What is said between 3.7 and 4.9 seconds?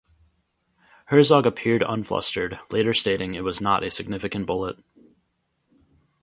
a significant bullet.